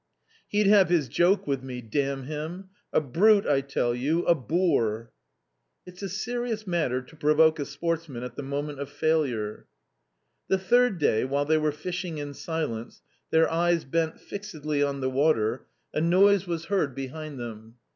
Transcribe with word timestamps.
He'd 0.47 0.65
have 0.65 0.89
his 0.89 1.07
joke 1.07 1.45
with 1.45 1.61
me, 1.61 1.79
damn 1.79 2.23
him! 2.23 2.69
a 2.91 2.99
brute, 2.99 3.45
I 3.45 3.61
tell 3.61 3.93
you, 3.93 4.25
a 4.25 4.33
boor!" 4.33 5.11
It's 5.85 6.01
a 6.01 6.09
serious 6.09 6.65
matter 6.65 7.03
to 7.03 7.15
provoke 7.15 7.59
a 7.59 7.65
sportsman 7.65 8.23
at 8.23 8.35
the 8.35 8.41
moment 8.41 8.79
of 8.79 8.89
failure! 8.89 9.67
The 10.47 10.57
third 10.57 10.97
day, 10.97 11.23
while 11.23 11.45
they 11.45 11.59
were 11.59 11.71
fishing 11.71 12.17
in 12.17 12.33
silence, 12.33 13.03
their 13.29 13.47
eyes 13.51 13.83
bent 13.85 14.19
fixedly 14.19 14.81
on 14.81 15.01
the 15.01 15.09
water, 15.11 15.67
a 15.93 16.01
noise 16.01 16.47
was 16.47 16.65
heard 16.65 16.95
behind 16.95 17.35
A 17.35 17.37
COMMON 17.37 17.37
STORY 17.37 17.37
207 17.37 17.37
them. 17.71 17.75